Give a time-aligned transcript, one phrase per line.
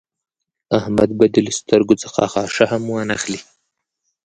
[0.79, 3.41] احمد به دې له سترګو څخه خاشه هم وانخلي.